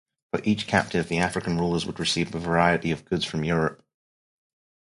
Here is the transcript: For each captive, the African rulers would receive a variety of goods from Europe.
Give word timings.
For 0.33 0.41
each 0.43 0.65
captive, 0.65 1.09
the 1.09 1.19
African 1.19 1.59
rulers 1.59 1.85
would 1.85 1.99
receive 1.99 2.33
a 2.33 2.39
variety 2.39 2.89
of 2.89 3.05
goods 3.05 3.23
from 3.23 3.43
Europe. 3.43 3.85